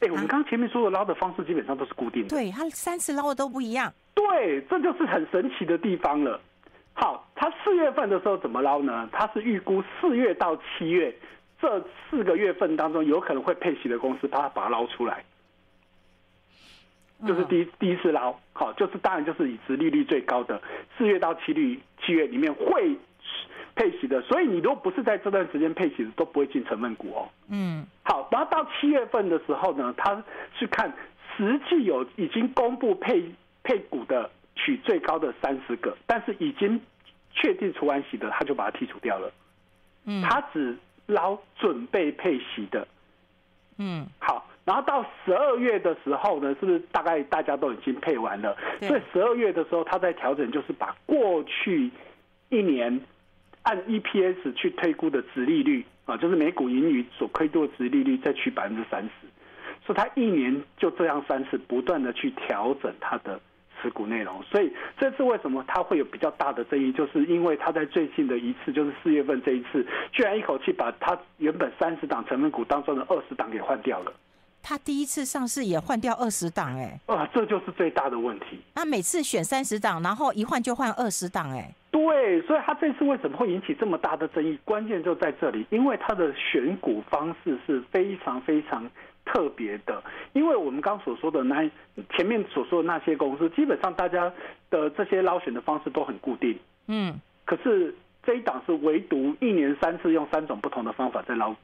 [0.00, 3.90] 哎，我们刚前面说的捞的方式基本上都是固定的，对，它三次捞的都不一样。
[4.14, 6.38] 对，这就是很神奇的地方了。
[6.92, 9.08] 好，它四月份的时候怎么捞呢？
[9.10, 11.14] 它是预估四月到七月
[11.58, 15.24] 这四个月份当中有可能会配息的公司，把它把它捞出来。
[17.26, 20.60] 就是第一第一次捞，好，就是当然就是以殖利率最高的
[20.96, 22.96] 四月到七率七月里面会
[23.74, 27.28] 配息的，所以你如果不是在这段时间配息的，都不会进成分股哦。
[27.48, 30.22] 嗯，好，然后到七月份的时候呢，他
[30.58, 30.92] 去看
[31.36, 33.24] 实际有已经公布配
[33.62, 36.80] 配股的取最高的三十个，但是已经
[37.32, 39.32] 确定除完息的，他就把它剔除掉了。
[40.04, 42.86] 嗯，他只捞准备配息的。
[43.78, 44.46] 嗯，好。
[44.64, 48.56] 然后到十二月的时候呢，是不是大概大家都已经配完了？
[48.80, 51.90] 所以十二月的时候，他在调整，就是把过去
[52.48, 52.98] 一年
[53.62, 59.10] 按 EPS 去推估的值利率啊，就是每股盈余所亏多的值利率再取百分之三十，
[59.84, 63.38] 所以他一年就这样三次不断的去调整他的
[63.82, 64.42] 持股内容。
[64.44, 74.10] 所以这次为什么他会有比较大的争议，就是因为他在最近的一次，就是四月份这一次，居然一口气把他原本三十档成分股当中的二十档给换掉了。
[74.66, 78.58] 他第一次上市也换掉二十档，哎，啊，这就是最大的问题。
[78.74, 84.58] 那每次选三十档，然后一换就换二十档，哎，对，所以他这次为什么会引起这么大的争议？
[84.64, 88.90] 关键就在这里，因为他的选股方式是非常非常
[89.26, 90.02] 特别的。
[90.32, 91.70] 因为我们刚所说的那
[92.16, 94.32] 前面所说的那些公司，基本上大家
[94.70, 101.54] 的这些捞选的方式都很固定，嗯，可是这一档是唯独一年三次用三种不同的方法在捞。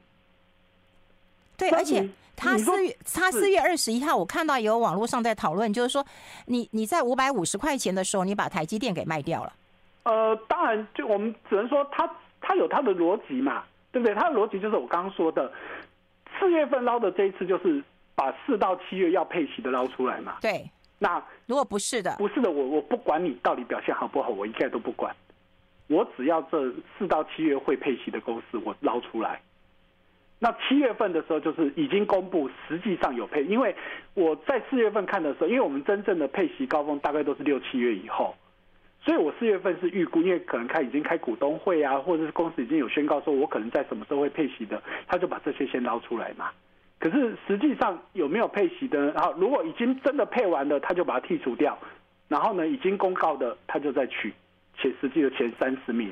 [1.61, 6.03] 对，而且他四月他四月二十一号，我看到有网络上在讨论，就是说
[6.47, 9.53] 你你在五百五十块钱的时候，你把台积电给卖掉了。
[10.03, 14.15] 呃，当然，就我们只能说他他有他的逻辑嘛，对不对？
[14.15, 15.51] 他的逻辑就是我刚刚说的，
[16.39, 17.83] 四月份捞的这一次就是
[18.15, 20.37] 把四到七月要配息的捞出来嘛。
[20.41, 25.15] 对，那如果不是的，不是的，我我不管你到底表现好不好，我一概都不管，
[25.85, 29.39] 我只要这四到七月会配息的公司，我捞出来。
[30.43, 33.75] 那七月份的时候，就是已经公布，实际上有配，因为
[34.15, 38.33] 我在四月份看的时候，因为我们真正的配息高峰大概都是六七月以后，
[39.05, 46.49] 所以我四月份是预估，因为可能开已经开股东会啊，或者是公司已经有宣告说我可能在什么时候会配息的，他就把这些先捞出来嘛。
[46.97, 49.11] 可是实际上有没有配息的？
[49.11, 51.77] 然后如果已经真的配完了，他就把它剔除掉。
[52.27, 54.33] 然后呢，已经公告的他就再取，
[54.81, 56.11] 且实际的前三十名。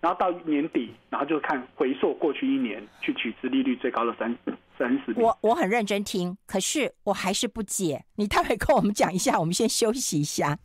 [0.00, 4.34] 然后到年底，然后就看回溯过去一年去取值利率最高的三
[4.78, 5.22] 三十名。
[5.22, 8.04] 我我很认真听，可是我还是不解。
[8.16, 10.58] 你待会跟我们讲一下，我们先休息一下。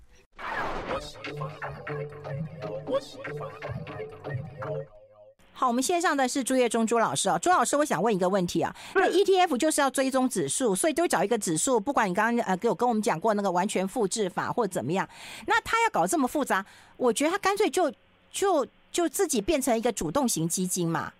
[5.58, 15.08] 好，我们线上的是朱业忠朱老师啊，朱老师，我想问一个问题啊，那 ETF 就是要追踪指数，所以都找一个指数，不管你刚刚呃给我跟我们讲过那个完全复制法或怎么样，
[15.48, 16.65] 那他要搞这么复杂，
[16.98, 17.89] 我觉得他干脆就
[18.32, 21.13] 就就自己变成一个主动型基金嘛。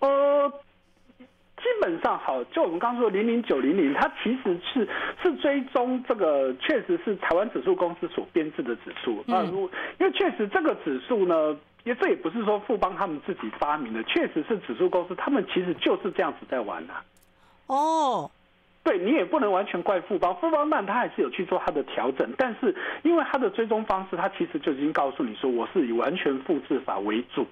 [0.00, 0.50] 呃，
[1.18, 4.88] 基本上好，就我们刚刚说零零九零零，它其实是
[5.22, 9.70] 是追踪这个，确实是台湾指数公司所编制的指数那，如、嗯、
[10.00, 11.56] 因为确实这个指数呢。
[11.86, 17.04] 因为这也不是说富邦他们自己发明的，确实是指数公司，他们其实就是这样子在玩的、啊。
[17.68, 18.30] 哦，
[18.82, 27.46] 对你也不能完全怪富邦，富邦但他还是有去做他的调整，但是因为他的追踪方式，他其实就已经告诉你说，我是以完全复制法为主，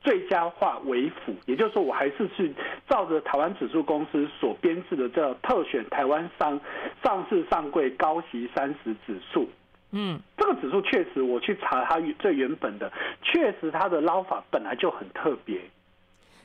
[0.00, 2.52] 最佳化为辅，也就是说，我还是去
[2.88, 6.60] 照着台湾指数公司所编制的这特选台湾上
[7.04, 9.48] 上市上柜高息三十指数。
[9.98, 15.58] 嗯，这个指数确实，我去查它最原本的，确实它的捞法本来就很特别。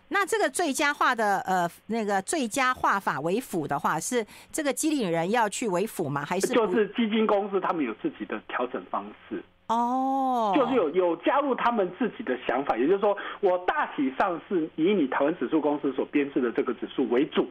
[0.07, 6.23] 那这个最佳化的呃那个最佳化法为辅的话，是这个经理人要去为辅吗？
[6.23, 9.43] 还是就是基金公司他们有自己的调整方式？
[9.67, 17.49] 哦，就是有有加入他们自己的想法，也就是说，我大体上是以你台湾指数公司所编制的这个指数为主。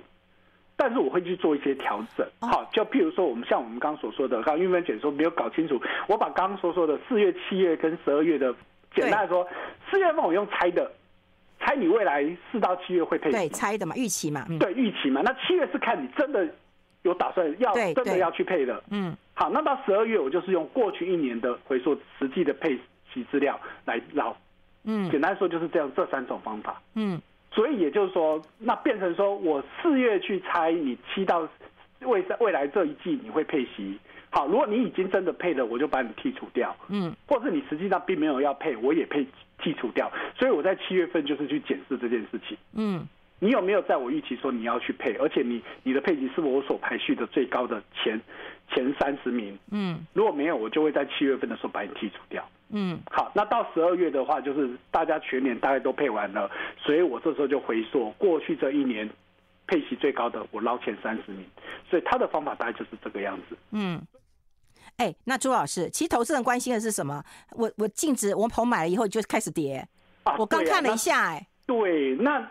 [0.83, 8.55] 但是我会去做一些调整，好，就譬如说，我们像我们刚刚所说的，刚刚韵芬姐说没有搞清楚，我把刚刚所说的四月、七月跟十二月的，
[8.95, 9.47] 简单来说，
[9.91, 10.91] 四月份我用猜的，
[11.59, 15.21] 猜你未来四到七月会配息，对，猜的嘛，预期嘛，对，预期嘛。
[15.23, 16.49] 那七月是看你真的
[17.03, 22.79] 有打算要真的要去配的，嗯，好，那到十二月我就是用过去一年的回溯实际的配
[23.13, 24.35] 息资料来捞，
[24.85, 27.21] 嗯，简单来说就是这样，这三种方法，嗯。
[27.53, 31.49] 所以也就是说，那变成说我四月去猜你七到
[32.03, 33.99] 未未来这一季你会配息，
[34.31, 39.27] 好，如果你已经真的配了，我就把你剔除掉，嗯，或是你实际上并没有要配，我也配
[39.61, 40.11] 剔除掉。
[40.39, 43.07] 所以我在七月份就是去检视这件事情，嗯，
[43.41, 48.21] 你有没有在我预期说你要去配，而且你你的配息是我所排序的最高的前
[48.73, 52.49] 前三十名，嗯，如果没有，我就会在七月份的时候把你剔除掉。
[52.73, 59.11] 嗯，好，那到十二月的话，就是大家全年大概都配完了，所以我这时候就回溯过去这一年
[59.67, 61.45] 配息最高的，我捞前三十名，
[61.89, 63.57] 所以他的方法大概就是这个样子。
[63.73, 64.01] 嗯，
[64.99, 67.21] 哎、欸，那朱老师，其实投资人关心的是什么？
[67.57, 69.85] 我我净值我朋友买了以后就开始跌，
[70.23, 72.49] 啊、我刚看了一下、欸，哎，对，那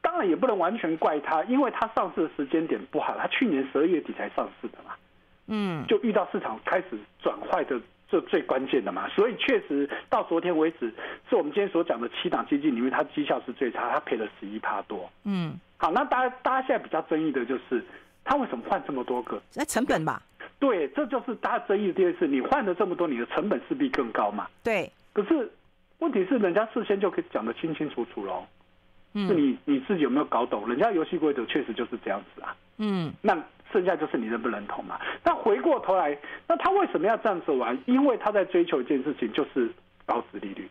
[0.00, 4.94] 当然也不能完全怪他，因为他上市的时间点不好，他去年十二月底才上市的嘛，
[5.48, 7.80] 嗯，就遇到市场开始转坏的。
[8.08, 10.92] 这最关键的嘛，所以确实到昨天为止，
[11.28, 15.10] 是我们今天所讲的七档基金里面，它绩效是最差，它赔了十一趴多。
[15.24, 17.84] 嗯，好，那大家大家现在比较争议的就是，
[18.24, 19.42] 它为什么换这么多个？
[19.54, 20.22] 那成本吧？
[20.58, 24.46] 对，这就是大家争议的第二次，你换了这么多，你的成本势必更高嘛？
[24.62, 24.90] 对。
[25.12, 25.50] 可是
[25.98, 28.46] 问题是，人家事先就可以讲得清清楚楚喽。
[29.16, 29.26] 嗯。
[29.26, 30.68] 是你你自己有没有搞懂？
[30.68, 32.54] 人家游戏规则确实就是这样子啊。
[32.76, 33.12] 嗯。
[33.20, 33.36] 那。
[33.72, 34.96] 剩下就是你认不认同嘛？
[35.24, 37.76] 那回过头来，那他为什么要这样子玩？
[37.84, 39.68] 因为他在追求一件事情，就是
[40.06, 40.70] 高值利率。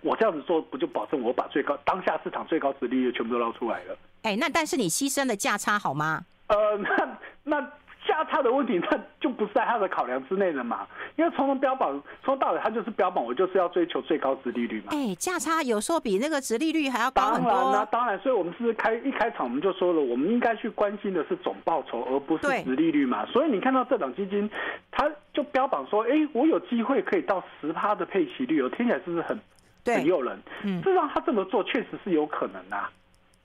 [0.00, 3.96] 我这样子做，不就保证我把最高当下市场最高值利率全部都捞出来了？
[4.22, 6.24] 哎、欸，那但是你牺牲的价差好吗？
[6.48, 7.70] 呃，那那。
[8.08, 10.86] 价差的问题，那就不是在他的考量之内了嘛？
[11.16, 14.86] 因为从头标榜，从到尾他就是标榜，我就是要追求最高值利率嘛。
[14.92, 17.52] 哎、欸，价差有时候比那个值利率还要高很多。
[17.52, 23.26] 当然，当然，所以我们是开一开场我们就说了，我们应该去关心的是总报酬，而不是值利率嘛。
[23.26, 24.50] 所以你看到这档基金，
[24.90, 29.38] 他就标榜说，哎、欸，我有机会可以到十趴的配息率，我听起来是不是很
[29.84, 30.38] 很诱人？
[30.64, 32.90] 嗯，事实上他这么做确实是有可能啊，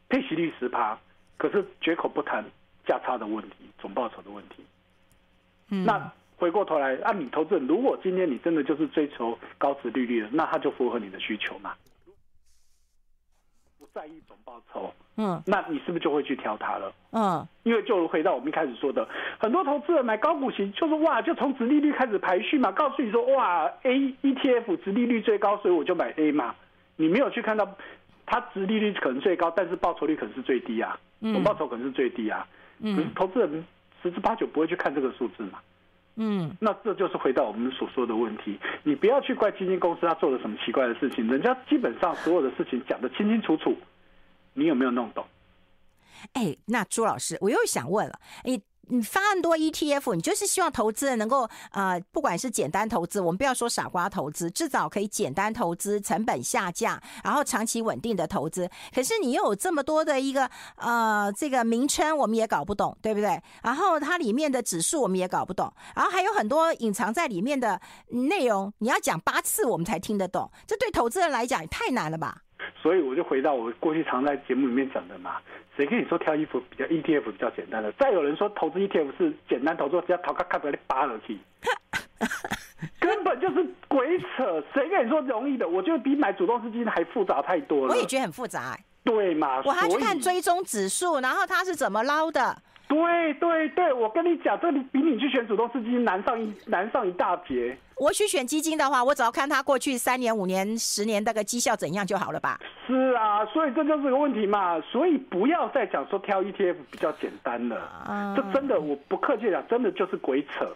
[0.07, 0.97] 配息率十趴，
[1.37, 2.43] 可是绝口不谈。
[2.85, 4.63] 价差的问题，总报酬的问题。
[5.69, 11.73] 嗯，那回过头来，按、啊、你投资人，如果今天你真的就是追求高值利率的，那他就符合你的需求嘛？
[13.79, 16.93] 不在意总报酬，嗯，那你是不是就会去挑它了？
[17.11, 19.07] 嗯，因为就回到我们一开始说的，
[19.39, 26.55] 很多投资人买高股息，就是哇，就从殖利率开始排序嘛，告诉你说哇，A ETF 殖利率最高，所以我就买 A 嘛。
[26.95, 27.67] 你没有去看到
[28.25, 32.47] 它殖利率可能最高，但是报酬率可能是最低啊，总报酬可能是最低啊。
[32.81, 33.65] 可是投资人
[34.01, 35.59] 十之八九不会去看这个数字嘛？
[36.15, 38.59] 嗯，那这就是回到我们所说的问题。
[38.83, 43.75] 你不要去怪基金公司他做了什么奇怪的事情，人家基本上所有的事情讲得清清楚楚，
[44.53, 45.25] 你有没有弄懂？
[46.33, 48.61] 哎，那朱老师，我又想问了，你。
[48.89, 58.69] 你发很多 ETF，你就是希望投资人能够呃，不管是简单投资，我们不要说傻瓜投资，至少可以简单投资，成本下降，然后长期稳定的投资。
[58.93, 63.41] 可是你又有这么多的一个呃这个名称，我们也搞不懂，对不对？
[63.63, 72.41] 然后它里面的指数我们也搞不懂，然后还有很多隐藏在里面的内容，你要讲八次我们才听得懂，这对投资人来讲也太难了吧？
[72.81, 75.37] 所以我就回到我过去常在节目里面讲的嘛。
[75.75, 77.91] 谁跟你说挑衣服比较 ETF 比较简单的？
[77.93, 81.39] 再有人说投资 ETF 是简单投资，只要逃开看不你扒了去，
[82.99, 84.63] 根本就是鬼扯！
[84.73, 85.67] 谁跟你说容易的？
[85.67, 87.93] 我觉得比买主动式基金还复杂太多了。
[87.93, 88.83] 我也觉得很复杂、欸。
[89.03, 89.61] 对嘛？
[89.65, 92.55] 我还去看追踪指数，然后它是怎么捞的？
[92.93, 97.75] 对对对，我跟你讲，这里比你去选主动式基金难上一难上一大截。
[97.95, 102.59] 我去选基金的话，我只要看他过去三年、五年、十年那个绩效怎样就好了吧？
[102.85, 104.79] 是啊，所以这就是个问题嘛。
[104.81, 110.67] 所以不要再讲说挑 ETF 比较简单了，嗯、这真的我不客气讲，真的就是鬼扯。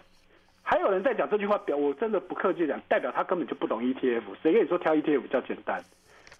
[0.62, 4.22] 还有人在讲这句话，表我真的不客气讲，代表他根本就不懂 ETF。
[4.42, 5.80] 谁跟你说挑 ETF 比较简单？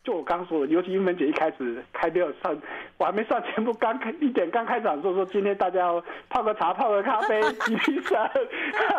[0.08, 2.56] 就我刚说的，尤其英文姐一开始开没有上，
[2.96, 8.30] 我还没上节目，刚开一点刚开场说说今天大家要泡个茶、泡个咖啡、吃披萨，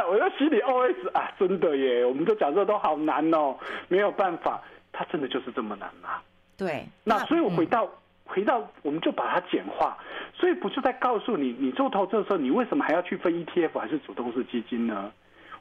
[0.08, 6.22] 我就心里 OS 啊，真的耶，我们的讲这都好难哦，没有办法，它真的就是这么难啊？
[6.56, 7.89] 对，那所以我回到、嗯、
[8.26, 9.98] 回到，我们就把它简化，
[10.36, 15.12] 所以不就在告诉你，你做投资的时候，你为什么还要去分 ETF 还是主动式基金呢？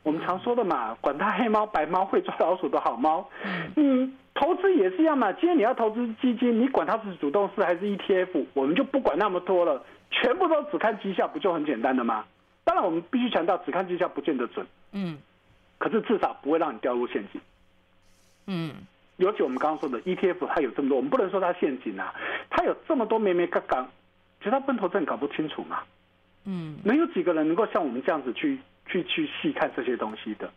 [0.02, 3.28] 我们常说的嘛，管它黑猫白猫，会抓老鼠的好猫，
[3.76, 4.14] 嗯。
[4.34, 12.24] 投资也是一样嘛，今天你要投资基金，你管它是主动式还是 ETF，我们就不管那么多了，全部都只看绩效，不就很简单的吗？
[12.62, 15.18] 当然，我们必须强调，只看绩效不见得准，嗯，
[15.78, 17.40] 可是至少不会让你掉入陷阱，
[18.46, 18.74] 嗯，
[19.16, 22.14] 尤其我们刚刚说的 ETF，它有这么多，我们不能说它陷阱啊，
[22.48, 23.84] 它有这么多眉眉角角，
[24.38, 25.80] 其实它分投资人搞不清楚嘛，
[26.44, 28.56] 嗯，没有几个人能够像我们这样子去
[28.88, 30.50] 去去细看这些东西的，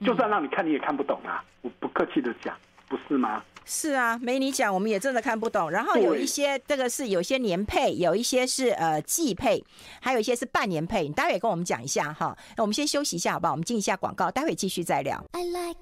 [0.00, 2.56] 就算让你看，你也看不懂啊，我不客气的讲。
[2.86, 3.42] 不是吗？
[3.64, 5.70] 是啊，没你讲，我们也真的看不懂。
[5.70, 9.64] 然后有一些这个是有些年配，有一些是呃季配，
[10.00, 11.08] 还有一些是半年配。
[11.08, 12.36] 你待会跟我们讲一下哈。
[12.56, 13.54] 那我们先休息一下，好不好？
[13.54, 15.24] 我们进一下广告，待会继续再聊。
[15.32, 15.80] I like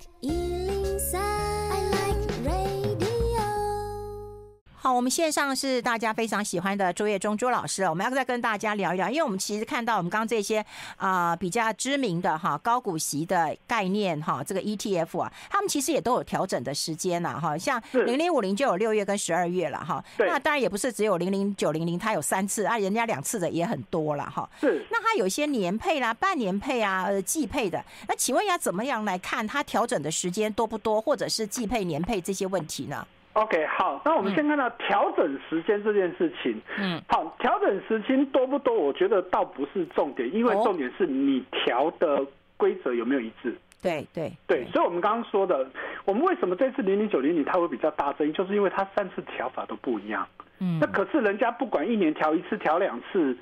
[4.85, 10.59] 好，我们线上是大家非常喜欢的朱业忠朱老师，我们要再跟大家聊一聊，因为我们其实看到我们刚刚这些
[10.97, 36.61] 啊、呃、比较知名的哈高股息的概念哈，这个 ETF 啊，他们其实也都有调整的时间呐哈，像零零五零就有六月跟十二月了哈，那当然也不是只有零零九零零，它有三次啊，人家两次的也很多了哈，是，那它有一些年配啦、半年配啊、呃季配的，那请问一下怎么样来看它调整的时间多不多，或者是季配、年配这些问题呢？OK，好，那我们先看到调整时间这件事情。
[36.79, 38.75] 嗯，好，调整时间多不多？
[38.75, 42.25] 我觉得倒不是重点，因为重点是你调的
[42.57, 43.57] 规则有没有一致。
[43.83, 45.69] 对对对，所以我们刚刚说的，
[46.05, 50.25] 我们为什么这次零零九零零它会比较大争议，就是因为它三次调法都不一样。
[50.61, 53.37] 嗯，那可是人家不管一年调一次、调两次，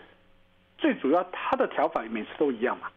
[0.78, 2.88] 最主要它的调法每次都一样嘛。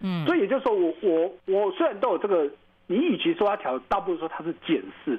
[0.00, 2.50] 嗯，所以也就是说我，我我我虽然都有这个，
[2.88, 5.16] 你与其说它调，倒不如说它是检视。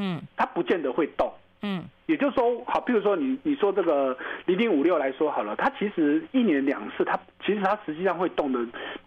[0.00, 1.30] 嗯，它不见得会动。
[1.62, 8.58] 嗯，也就是说，好，比如说你你说这个零零五六来说好了，它其实一年两次，它其实它实际上会动的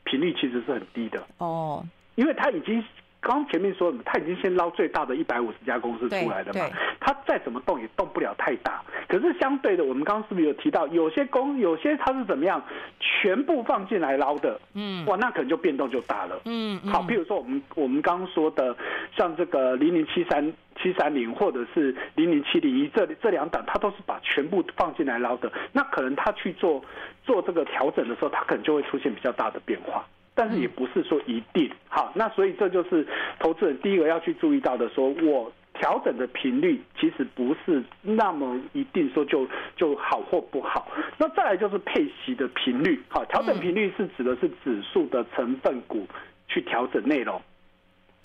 [0.03, 1.21] 频率其实是很低的。
[1.39, 1.84] 哦，
[2.15, 2.84] 因为它已经。
[3.25, 8.84] 刚前面说的，他已经先捞最大的一百五十家公司出来了嘛，它再怎么动也动不了太大。
[9.08, 12.62] 可是相对的，我们刚刚是不是有提到，有些公有些它是怎么样，
[12.99, 18.75] 全部放进来捞的，嗯，哇，那可能就变动就大了，嗯，好，譬如说我们我们刚刚说的，
[19.15, 26.83] 像这个零零七三七三零或者是零零七零一这这两档，它都是把全部放进来捞的，那可能它去做
[27.23, 30.05] 做这个调整的时候，它可能就会出现比较大的变化。
[30.36, 31.69] 但是也不是说一定。
[31.88, 33.05] 好，那所以这就是
[33.39, 40.91] 投资人第一个要去注意到的，说我调整的频率其实不是那么一定说就就好或不好。
[41.19, 46.07] 那再来就是配息的频率，好，调整频率是指的是指数的成分股
[46.47, 47.39] 去调整内容，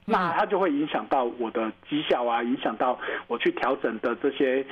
[0.09, 4.65] 那它就会影响到我的绩效啊，影响到我去调整的这些。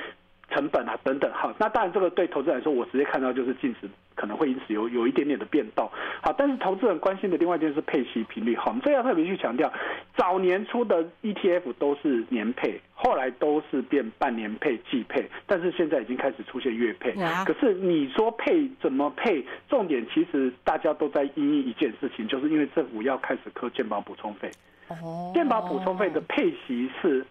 [0.49, 9.69] 成本啊等等，好，那当然这个对投资人来说，我直接看到就是净值可能会因此有有一点点的变动，好，但是投资人关心的另外一件事配息频率，好，我们这要特别去强调，
[10.15, 17.11] 早年初的 ETF 都是年配，后来都是变半年配、季配，但是现在已经开始出现月配。
[17.45, 19.43] 可是你说配怎么配？
[19.67, 24.49] 重点其实大家都在因一件事情，就是因为政府要开始扣健保补充费。
[24.89, 27.25] 哦，健保补充费的配息是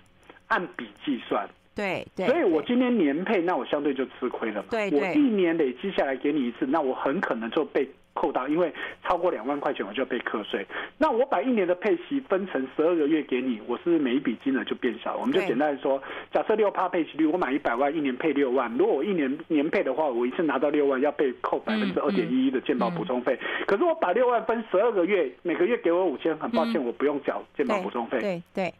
[0.48, 1.48] 按笔计算。
[1.74, 4.68] 对对，所以我今天年配，那我相对就吃亏了嘛。
[4.70, 7.88] 对对，我一年累积下来给你一次，那我很可能就被。
[8.16, 8.72] 扣到，因为
[9.04, 10.66] 超过两万块钱我就要被课税。
[10.98, 15.16] 那我把一年的配息分成十二个月给你，我是是每一笔金额就变小？
[15.16, 16.02] 我们就简单说，
[16.32, 18.68] 假设六趴配息率，我买一百万，一年配六万。
[18.76, 23.38] 如果我一年年配的话，我一次拿到六万，要被扣百分之二点一一的健保补充费。
[23.64, 28.18] 可是我把六万分十二个月，每个月给我五千，很抱歉，我不用缴健保补充费。
[28.18, 28.74] 对对。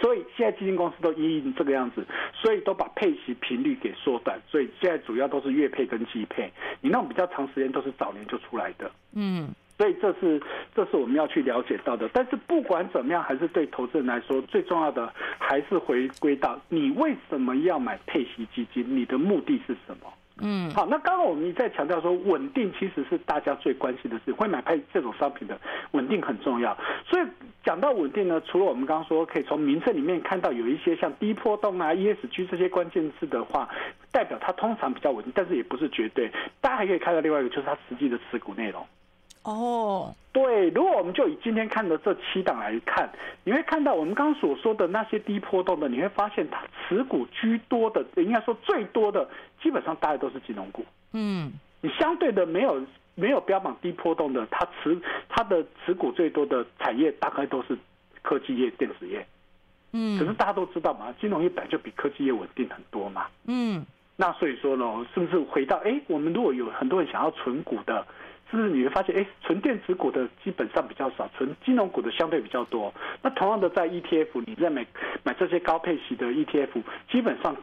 [0.00, 4.40] 所以现在基金公司都因这个样子，所以都把配息频率给缩短。
[4.48, 8.90] 所以现在主要都是月配跟季配，你那种比较长时间都是早年就出来的。
[9.14, 10.40] 嗯，所以这是
[10.74, 12.08] 这是我们要去了解到的。
[12.14, 20.10] 但是不管怎么样，还是对投资人来说，最重要的还是回归到你为什么要买配息基金，你的目的是什么？
[20.42, 25.58] 嗯，好，那刚刚我们一再强调说，稳定其实是大家最关心的事，会买配这种商品的
[25.92, 26.76] 稳定很重要。
[27.06, 27.26] 所以
[27.62, 33.68] 讲到稳定呢，除了我们刚刚说可以从名称里面看到有一些像低波动啊、ESG 这些关键字的话，
[34.10, 36.30] 代表它通常比较稳定，但是也不是绝对。
[36.60, 38.86] 大家还可以看到另外一个，就是它实际的持股内容。
[39.42, 43.10] 哦，对，如果我们就以今天看的这七档来看，
[43.42, 49.26] 你会看到我们刚刚所说的那些低波动的，你会发现它持股居多的，应该说最多的，
[49.62, 50.84] 基本上大概都是金融股。
[51.14, 52.84] 嗯，你相对的没有
[53.14, 57.76] 没有标榜低波动的，它持它的持股最多的产业大概都是
[58.20, 59.26] 科技业、电子业。
[59.92, 63.26] 嗯，可是大家都知道嘛，金融业本来就比科技业稳定很多嘛。
[63.46, 63.86] 嗯，
[64.16, 68.06] 那所以说呢，是不是回到哎，我们如果有很多人想要存股的？
[68.50, 72.92] 是不是你会发现，哎，纯电子股的基本上比较少，纯金融股的相对比较多。
[73.22, 74.84] 那同样的，在 ETF，你在买
[75.22, 77.56] 买这些高配息的 ETF，基本上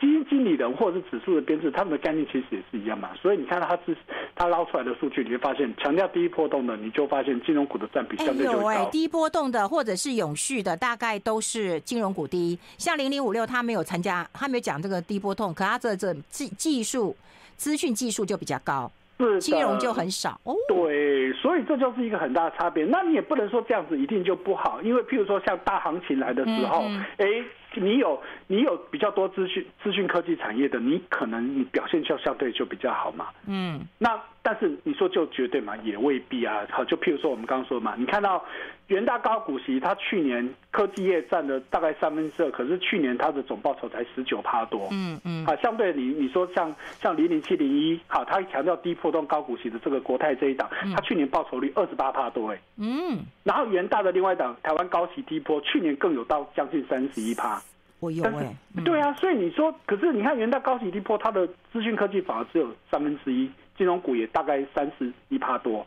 [0.00, 3.10] 基金经理人或者是指数的编制，他们的概念其实也是一样嘛。
[3.20, 3.94] 所以你看到他是
[4.34, 8.66] 他捞出来的数据，你会发现强调低波动的，你就发现金融股的占比相对就高。
[8.68, 12.58] 哎，低波动的或者是永续的，大概都是金融股第一。
[12.78, 17.14] 像零零五六，他没有参加，他没有讲这个低波动，可他这这技技术
[17.58, 18.90] 资讯技术就比较高。
[19.28, 20.40] 是金融就很少。
[20.44, 22.84] 哦，对，所以这就是一个很大的差别。
[22.84, 26.82] 那你也不能说这样子一定就不好，因为譬如说像大行情来的时候，
[27.18, 27.26] 哎、
[27.74, 33.26] 你有你有比较多资讯资讯科技产业的，你可能你表现就相对就比较好嘛。
[33.46, 36.66] 嗯，那但是你说就绝对嘛，也未必啊。
[36.70, 38.44] 好，就譬如说我们刚刚说嘛，你看到。
[38.90, 44.88] 元大高股息，它去年科技业占了大概三分之二，可是去年它的总报酬才十九趴多。
[44.90, 52.60] 嗯嗯，啊，相对你你说像像零零七零一，好，它强调低波动高股息的这个国泰这一档，它去年报酬率二十八趴多，哎。
[52.78, 53.20] 嗯。
[53.44, 57.62] 然后元大的另外一档台湾高息低波，去年更有到将近三十一趴。
[58.00, 58.52] 我有哎。
[58.84, 63.48] 对啊，所以你说，可是你看元大高息低波，它的资讯科技反而只有三分之一，
[63.80, 65.86] 金融股也大概三十一趴多，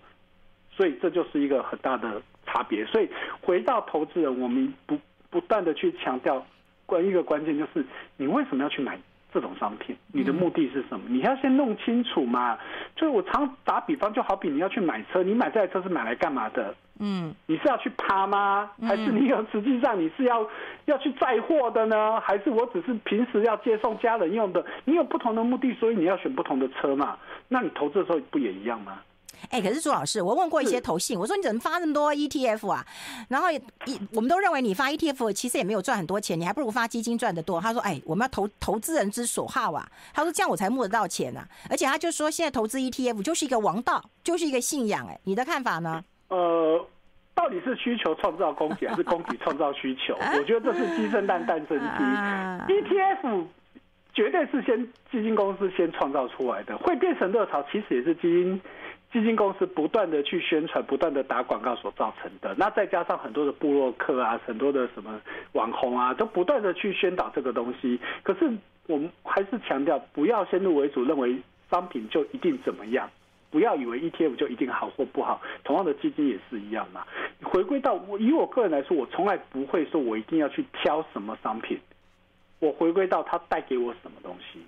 [0.71, 2.19] 所以这就是一个很大的。
[2.45, 3.09] 差别，所以
[3.41, 6.45] 回到投资人，我们不不断的去强调
[6.85, 7.83] 关一个关键，就是
[8.17, 8.99] 你为什么要去买
[9.33, 9.95] 这种商品？
[10.11, 11.05] 你的目的是什么？
[11.07, 12.59] 你要先弄清楚嘛。
[12.97, 16.75] 就是我常打比方，就好比你要去买车，你买这台车是买来干嘛的？
[16.99, 18.69] 嗯，你是要去趴吗？
[18.81, 20.47] 还是你有实际上你是要
[20.85, 22.19] 要去载货的呢？
[22.21, 24.63] 还是我只是平时要接送家人用的？
[24.85, 27.17] 你有不同的目的，所以你要选不同的车嘛。
[27.47, 28.99] 那你投资的时候不也一样吗？
[29.49, 32.85] 哎、欸，可是朱老师，我问过一些投信，我说你怎么发那么多 ETF 啊？
[33.27, 37.59] 然后一我们都认为你发 ETF 其实也没有赚很多钱，你还不如发基金赚得多。
[37.59, 45.05] 他说：“哎，我们要投投资人之所好啊。”他说：“这样我才募得到钱啊。”而且他就说，现在投资 ETF 就是一个王道，就是一个信仰。
[45.07, 46.01] 哎，你的看法呢？
[46.33, 46.85] 呃，
[47.35, 50.15] 到底是需求创造供给， 还是供给创造需求？
[50.37, 52.73] 我觉得这是鸡生蛋，蛋生鸡。
[52.73, 53.45] ETF
[54.13, 58.59] 绝对是先基金公司先创造出来的，会变成热潮，其实也是基金。
[59.11, 62.55] 基金公司不断的去宣传，不断的打广告所造成的。
[62.57, 65.21] 那再加上很多的部落客啊，很多的什么
[65.51, 67.99] 网红啊，都不断的去宣导这个东西。
[68.23, 68.51] 可是
[68.87, 71.37] 我们还是强调，不要先入为主，认为
[71.69, 73.07] 商品就一定怎么样。
[73.53, 75.39] 不要以为 ETF 就一定好或不好。
[75.63, 77.05] 同样的基金也是一样嘛。
[77.43, 81.79] 回归到我以我个人来说，我从来不会说我一定要去挑什么商品。
[82.57, 84.59] 我回归到它带给我什么东西。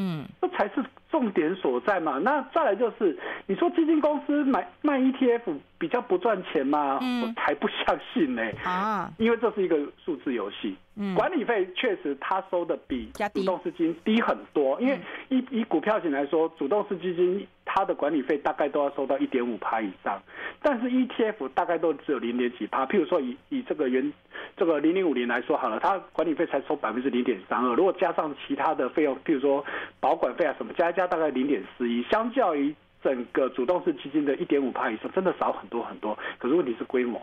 [0.00, 2.20] 嗯，这才是重点所在嘛。
[2.22, 7.00] 那再来就是，你说基金公司买卖 ETF 比较不赚钱吗？
[7.02, 8.42] 嗯，我才不相信呢。
[8.62, 10.76] 啊，因为这是一个数字游戏。
[10.94, 14.80] 嗯，管理费确实他收的比主动式基金低很多。
[14.80, 15.00] 因为
[15.30, 17.44] 以以股票型来说，主动式基金
[17.78, 20.20] 它的管理费大概都要收到一点五趴以上，
[20.60, 22.84] 但是 ETF 大概都只有零点几趴。
[22.86, 24.12] 譬如说以以这个原。
[24.56, 29.64] 这个零零五零来说好了，它管理费才收百分之零点三二，如果加上其他的费用，譬如说
[30.00, 36.18] 保管费啊什么，加一加大概零点四一，相较于整个主动式基金的一点五趴以上，真的少很多很多。
[36.38, 37.20] 可是问题是规模，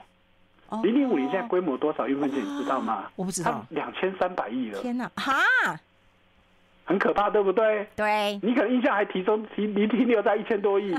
[0.82, 2.08] 零零五零现在规模多少？
[2.08, 3.10] 韵芬姐你知道吗？
[3.18, 4.80] 我不知道，两千三百亿了。
[4.80, 5.34] 天哪，哈，
[6.86, 7.86] 很可怕，对不对？
[7.96, 10.94] 对，你可能印象还提中提你停留在一千多亿，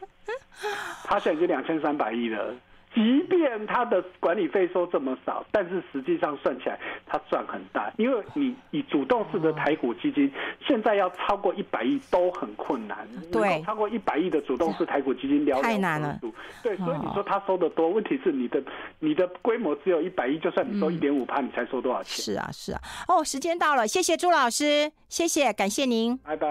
[1.04, 2.54] 他现在已经两千三百亿了。
[2.98, 6.76] 即便他的管理费收这么少，但是实际上算起来，
[7.06, 7.92] 他赚很大。
[7.96, 10.28] 因为你以主动式的台股基金，
[10.66, 13.08] 现在要超过一百亿都很困难。
[13.30, 16.18] 对，超过一百亿的主动式台股基金寥寥太难了。
[16.60, 18.60] 对，所以你说他收的多，问题是你的
[18.98, 22.24] 你的规模只有一百亿，就算你收一点五趴，你才收多少钱？
[22.24, 22.80] 是啊，是啊。
[23.06, 26.48] 哦，时间到了，谢谢朱老师，谢谢，感谢您，拜拜。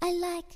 [0.00, 0.48] I like